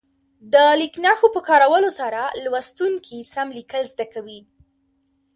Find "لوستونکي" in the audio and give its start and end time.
2.43-3.17